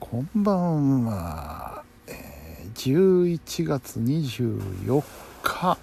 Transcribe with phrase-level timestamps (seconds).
[0.00, 5.04] こんばんは、えー、11月24
[5.42, 5.78] 日。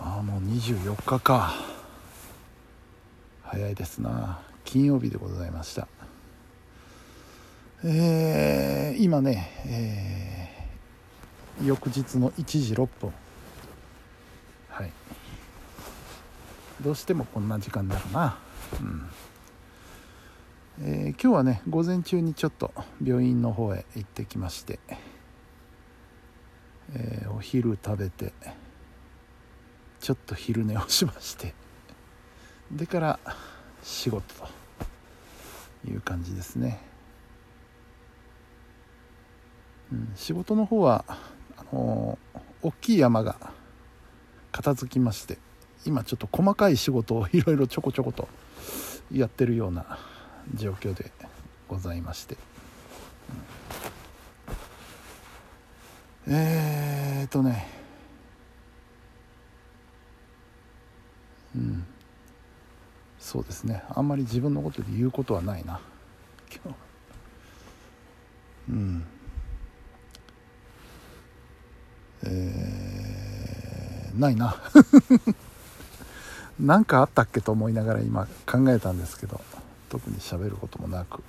[0.00, 1.54] ああもう24日か。
[3.42, 4.40] 早いですな。
[4.64, 5.86] 金曜日でございました。
[7.84, 10.48] えー、今ね、
[11.60, 13.12] えー、翌日の1時6分。
[14.70, 14.90] はい。
[16.80, 18.38] どうしてもこんな時間になるな。
[18.80, 19.08] うん。
[20.80, 22.72] えー、今日はね午前中にちょっと
[23.02, 24.78] 病院の方へ行ってきまして、
[26.94, 28.32] えー、お昼食べて
[29.98, 31.52] ちょっと昼寝をしまして
[32.70, 33.18] でから
[33.82, 34.22] 仕事
[35.84, 36.80] という感じですね、
[39.92, 41.04] うん、仕事の方は
[41.56, 43.36] あのー、大きい山が
[44.52, 45.38] 片付きまして
[45.84, 48.28] 今ちょっと細かい仕事をいろいろちょこちょこと
[49.12, 49.98] やってるような
[50.54, 51.10] 状況で
[51.68, 52.36] ございまして、
[56.26, 57.66] うん、えーとね。
[61.54, 61.84] うん。
[63.18, 63.82] そうですね。
[63.90, 65.80] あんまり自分のことで言うことはないな。
[66.50, 66.88] 今日
[68.70, 69.04] うん。
[72.24, 74.56] えー、ないな。
[76.58, 79.40] 何かあったっけと思いながら今考えたんですけど。
[79.88, 81.22] 特に喋ることもなく。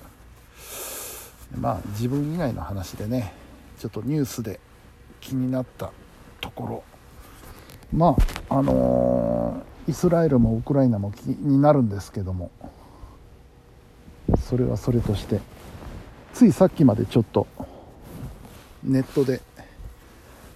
[1.57, 3.33] まあ自分以外の話でね
[3.79, 4.59] ちょっとニュースで
[5.19, 5.91] 気になった
[6.41, 6.83] ところ。
[7.91, 8.15] ま
[8.49, 12.52] ああのー、イスラエルもウクライナも気になるんですけども。
[14.37, 15.39] それはそれとして
[16.33, 17.47] ついさっきまでちょっと
[18.83, 19.41] ネットで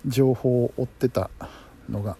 [0.05, 1.29] 情報を追ってた
[1.89, 2.17] のが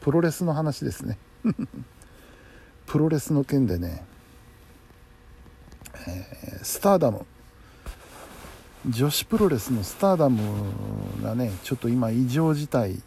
[0.00, 1.18] プロレスの話ですね。
[2.86, 4.04] プロレスの件でね
[6.08, 7.26] え、スターダム。
[8.88, 10.42] 女子プロレスのスターダム
[11.22, 13.00] がねちょっと今異常事態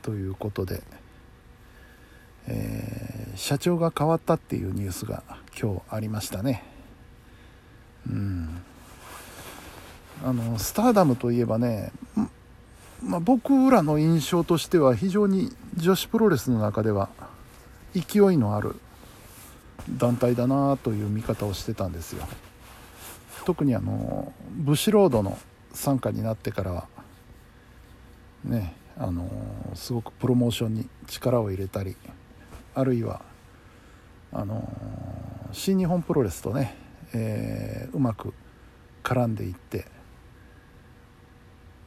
[0.00, 0.82] ということで、
[2.46, 5.22] えー、社長が変わったっていうニュースが
[5.60, 6.64] 今日ありましたね。
[8.08, 8.62] うん。
[10.24, 11.92] あのスターダムといえばね、
[13.02, 17.10] ま、僕らの印象としては非常に女子プロレスの中では
[17.94, 18.76] 勢いのある
[19.88, 22.26] 団体だなという見方をしてたんですよ。
[23.44, 25.38] 特にあのブシロードの
[25.72, 26.88] 傘下になってからは
[28.44, 29.28] ねあの
[29.74, 31.96] すごくプロモーションに力を入れたり
[32.74, 33.22] あるいは
[34.32, 34.68] あの
[35.52, 36.76] 新日本プロレスとね、
[37.14, 38.34] えー、うまく
[39.02, 39.86] 絡んでいって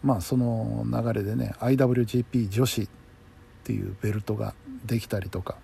[0.02, 2.88] まあその流れでね IWGP 女子っ
[3.64, 4.54] ていうベルトが
[4.86, 5.58] できたりとか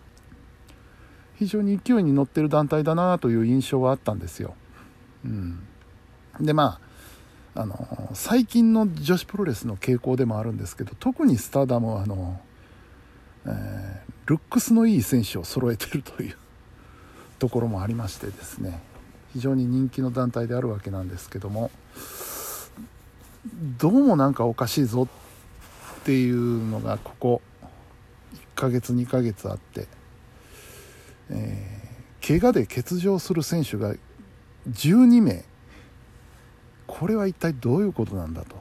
[1.39, 4.55] 非常に勢いに乗ってる団体だなという印象はあったんですよ。
[5.23, 5.65] うん、
[6.41, 6.79] でま
[7.55, 12.41] ああの最近の女子プロレスの傾向でもあるんですけど特にスターダムはあの、
[13.45, 16.35] えー、ルックスのいい選手を揃えてるという
[17.39, 18.81] ところもありましてですね
[19.31, 21.71] 非常に人気の団体であるわけなんですけども
[23.77, 25.07] どうもなんかおかしいぞ
[26.01, 27.41] っていうのがここ
[28.33, 29.98] 1ヶ月2ヶ月あって。
[31.29, 33.95] えー、怪我で欠場する選手が
[34.69, 35.43] 12名。
[36.87, 38.55] これは一体どういうことなんだと。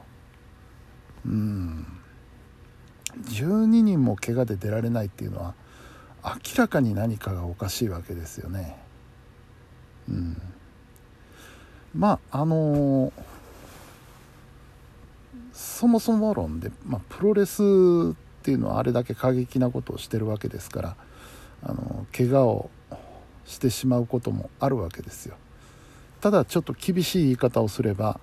[1.25, 1.85] うん。
[3.17, 5.55] 12人も怪我で出られないっていうのは
[6.23, 8.77] 明らかに何かがおかしいわけですよね。
[10.07, 10.41] うん。
[11.95, 13.11] まああのー、
[15.53, 20.95] そもそも論で、まあ、プロレスっていうのはあれだけ過激なことをしてるわけですから
[21.63, 22.69] あの怪我を
[23.45, 25.35] してしまうこともあるわけですよ。
[26.21, 28.19] ただちょっと厳しい言い方をすれば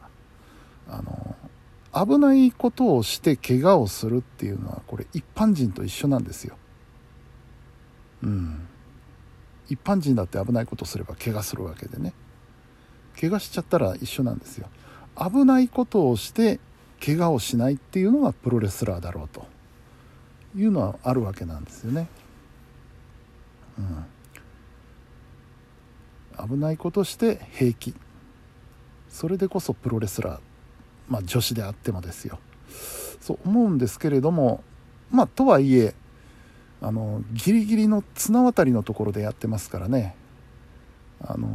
[0.89, 1.37] あの
[2.07, 6.57] 危ないことをして怪我をするっていうのはこれ一般人と一緒なんですよ。
[8.23, 8.69] うん。
[9.69, 12.13] 一般人だって危ないことすれば怪我するわけでね。
[13.19, 14.69] 怪我しちゃったら一緒なんですよ。
[15.19, 16.61] 危ないことをして
[17.05, 19.47] 怪我をしないっていうのがプロレスラーだろうと
[20.55, 22.09] いうのはあるわけなんですよね。
[23.79, 23.83] う
[26.45, 27.95] ん、危ないことして平気
[29.09, 30.41] それでこそプロレスラー、
[31.09, 32.39] まあ、女子であってもですよ。
[33.21, 34.63] そう思うんですけれども
[35.11, 35.95] まあとはいえ
[36.81, 40.15] あのギリギリの綱渡りのところでやってますからね。
[41.21, 41.49] あの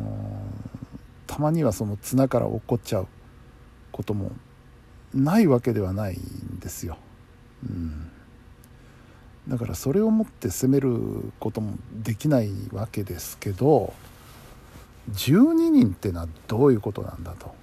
[1.27, 3.07] たまにはその綱から落っこっちゃう
[3.91, 4.31] ことも
[5.13, 6.97] ないわけではないんですよ。
[7.63, 8.11] うん。
[9.47, 13.93] だからそれをもって攻めることもできないわけですけど
[15.11, 17.55] 12人ってのはどういうことなんだと、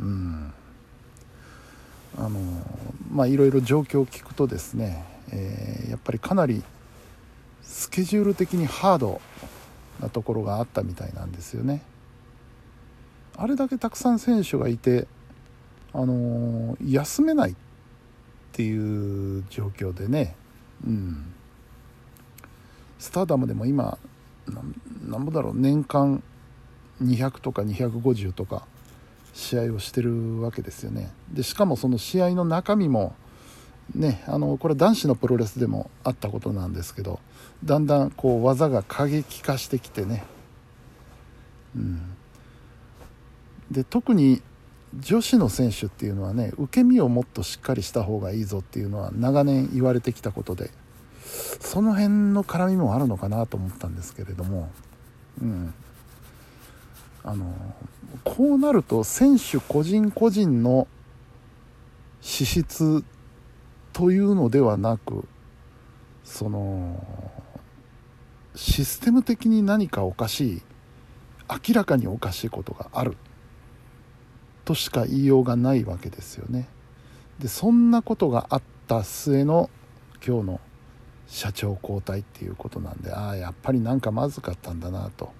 [0.00, 0.52] うん
[2.18, 2.40] あの
[3.12, 6.62] まあいろいろ状況を聞くとですね、えー、やっぱりかなり
[7.62, 9.20] スケジュール的にハード
[10.00, 11.82] なところがあったみたいなんですよね。
[13.36, 15.06] あれだけたくさん選手がいて、
[15.92, 17.54] あの、休めないっ
[18.52, 20.34] ていう状況でね、
[20.84, 21.32] うん、
[22.98, 23.98] スターダムでも今
[25.06, 25.52] なんぼだろう。
[25.56, 26.22] 年間
[27.02, 28.66] 200とか250とか
[29.34, 31.12] 試合をしてるわけですよね。
[31.30, 33.14] でしかもその試合の中身も
[33.94, 37.20] ねあのこれ男子のプロレスでもあったことなんですけど
[37.64, 40.24] だんだんこう技が過激化してきてね、
[41.76, 42.00] うん、
[43.70, 44.42] で特に
[45.00, 50.70] 女子の選手っていうのはね受け身をもっとしっかりした方がいいぞっていうのは長年言われてきたことで
[51.60, 54.70] その辺の絡みもあるのかなと思ったんですけれども、
[55.42, 55.74] うん、
[57.24, 57.52] あの
[58.24, 60.86] こうなると選手個人個人の
[62.20, 63.04] 資質
[63.92, 65.26] というのではなく
[66.24, 67.04] その
[68.54, 70.62] システム的に何かおかしい
[71.68, 73.16] 明らかにおかしいことがある。
[74.66, 76.68] としか言いようがないわけですよね。
[77.38, 79.70] でそんなことがあった末の
[80.26, 80.60] 今日の
[81.28, 85.32] 社長交代っていうことなんでああやっぱりなんかまずかったんだなと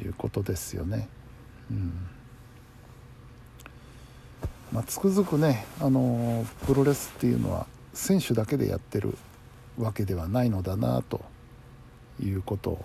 [0.00, 1.08] いうことですよね。
[1.70, 1.92] うん
[4.72, 9.16] まあ、つくづくね、あのプロレスっていうのは選手だけでやってる
[9.78, 11.22] わけではないのだなと
[12.22, 12.84] いうことを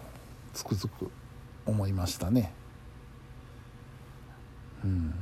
[0.54, 1.12] つくづく
[1.66, 2.54] 思いましたね。
[4.84, 5.14] うん、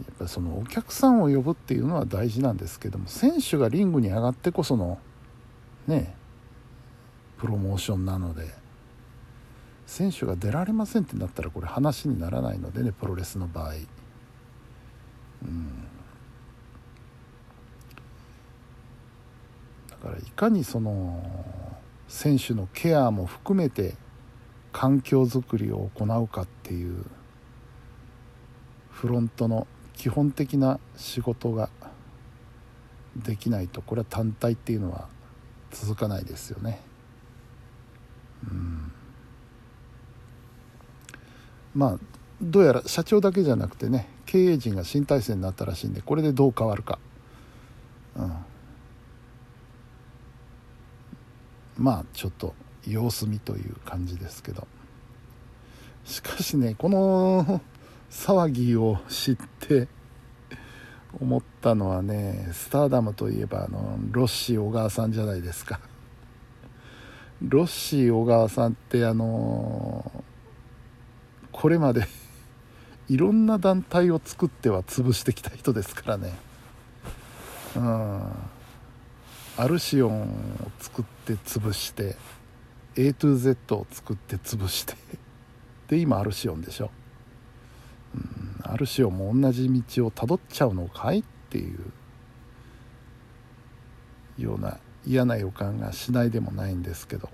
[0.00, 4.98] やっぱりそのお客さんを呼ぶっていうのは大事なんですけども選手がリングに上がってこその
[5.86, 6.14] ね
[7.38, 8.48] プロモーションなので
[9.86, 13.72] 選手が出られませんってなったらこれ話にならないのでねプロレスの場合。
[15.42, 15.86] うん
[19.88, 21.22] だからいかにその
[22.08, 23.96] 選手のケアも含めて
[24.72, 27.04] 環境づくりを行うかっていう
[28.90, 29.66] フロントの
[30.00, 31.68] 基本的な仕事が
[33.14, 35.08] できないとこれは単体っていうのは
[35.70, 36.80] 続かないですよね。
[38.50, 38.92] うん。
[41.74, 41.98] まあ
[42.40, 46.98] どうやら社長だけじゃなくてね経営陣が新体制になったらしいんでこれでどう変わるか、
[48.16, 48.32] うん、
[51.76, 52.54] まあちょっと
[52.86, 54.66] 様子見という感じですけど。
[56.06, 57.60] しかしねこの
[58.10, 59.88] 騒ぎを知って
[61.20, 65.80] 思ったのはねスターダムといえばあのロッシー小川さんじゃないですか。
[67.42, 70.24] ロッシー小川さんってあの
[71.52, 72.06] これまで
[73.08, 76.32] いろんな団体を作っては潰してきた人ですからね。
[77.76, 78.22] うん。
[79.56, 80.26] アルシオンを
[80.78, 82.16] 作って潰して
[82.96, 84.94] A to Z を作って潰して。
[85.88, 86.90] で今アルシオンでしょ、
[88.72, 91.92] アルシオンも同じ道をたどっちゃうのかいっていう
[94.38, 97.28] ような嫌な予感がしないでもないんですけど。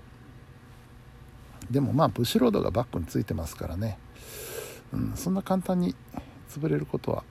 [1.69, 3.97] でもまあブシロードがバックについてますからね、
[4.93, 5.95] うん、そんな簡単に
[6.49, 7.23] 潰れることは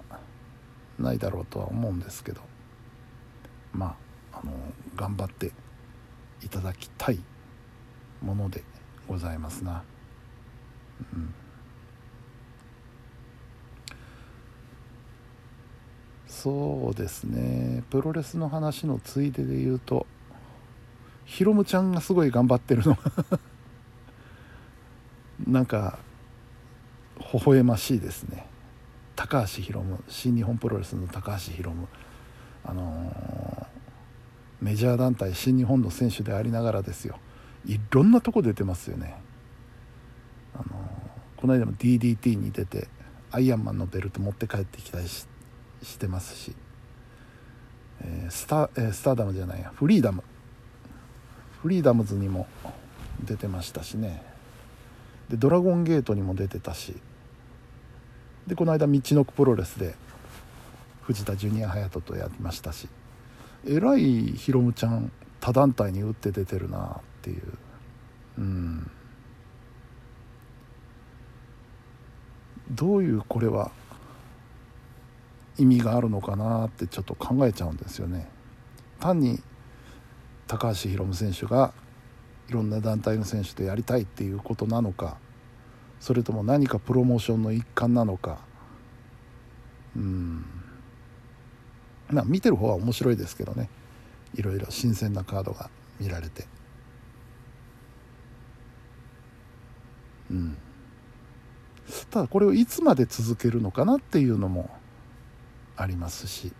[0.99, 2.43] ないだろうとは思うんですけど。
[3.73, 3.97] ま
[4.33, 4.53] ああの
[4.97, 5.53] 頑張って
[6.43, 7.19] いただきたい
[8.23, 8.63] もので
[9.07, 9.83] ございますな。
[11.15, 11.35] うん、
[16.47, 17.83] そうですね。
[17.91, 20.07] プロレスの話のついでで言うと
[21.25, 22.97] ヒロムちゃんがすごい頑張ってるの。
[25.45, 25.99] なんか
[27.33, 28.47] 微笑ましいですね。
[29.17, 31.89] 高橋宏夢新日本プロレスの高橋宏夢
[32.65, 37.19] あのー、メジャー団体新日本の選手でありながらですよ。
[37.65, 39.17] いろんなとこ出てますよね。
[40.55, 42.87] あのー、この間も DDT に出て
[43.33, 45.36] アイアンマンのベルト持って帰ってきたりして。
[45.83, 46.55] してますし、
[48.03, 50.23] えー、スタえー、スターダムじゃないやフリーダム。
[51.63, 52.47] フリーダムズにも
[53.25, 54.23] 出てましたしね。
[55.29, 56.97] でドラゴンゲートにも出てたし。
[58.47, 59.95] でこの間道のくプロレスで
[61.03, 62.89] 藤田ジュニア隼人とやりましたし。
[63.67, 67.43] えらいヒロムちゃん他団体に打って出てるなっていう。
[68.39, 68.91] うん。
[72.71, 73.71] どういうこれは
[75.59, 78.29] 意味があるのかなってちょっと考えちゃうんですよね。
[79.01, 79.43] 単に
[80.47, 81.73] 高橋宏夢選手が
[82.49, 85.19] いろんな団体の選手とやりたいっていうことなのか
[86.01, 88.39] それとも何かプロモーションの一環なのか。
[89.97, 90.45] うん。
[92.11, 93.69] まあ見てる方は面白いですけどね。
[94.35, 96.47] いろいろ新鮮なカードが見られて。
[100.31, 100.57] うん。
[102.11, 104.71] ただこれをいつまで続けるのかなっていうのも
[105.77, 106.53] ありますし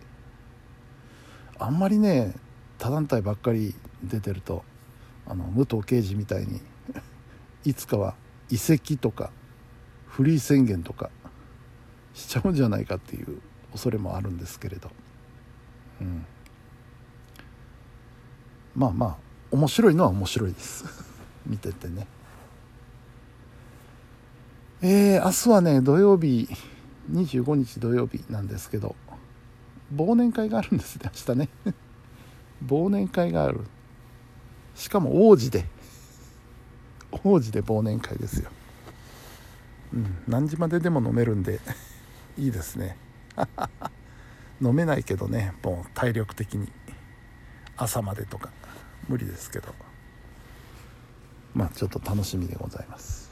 [1.59, 2.35] あんまりね
[2.77, 4.63] 他団体ばっかり出てると
[5.25, 6.61] あの武藤敬司みたいに
[7.65, 8.15] いつかは
[8.49, 9.31] 移籍とか
[10.05, 11.09] フリー宣言とか
[12.13, 14.89] しちゃうんじゃないかっていう恐れもあるんですけれど、
[16.01, 16.25] うん、
[18.75, 19.17] まあまあ
[19.51, 20.85] 面白いのは面白いです。
[21.45, 22.07] 見ててね。
[24.81, 26.49] えー、明日はね土曜日
[27.11, 28.95] 25日土曜日なんですけど
[29.93, 31.49] 忘年会があるんですね明日ね。
[32.65, 33.61] 忘年会がある。
[34.75, 35.65] しかも王子で。
[37.23, 38.49] 王子で忘年会ですよ。
[39.93, 41.61] うん何時まででも飲めるんで
[42.37, 42.97] いいですね。
[44.61, 46.71] 飲めないけどねもう体力的に。
[47.79, 48.49] 朝までとか
[49.07, 49.73] 無理ですけど。
[51.53, 53.31] まあちょっと楽しみでございます。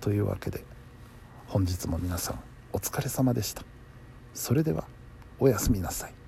[0.00, 0.64] というわけで
[1.46, 2.40] 本日も皆さん
[2.72, 3.62] お疲れ様でした。
[4.34, 4.86] それでは。
[5.38, 6.21] おやすみなさい。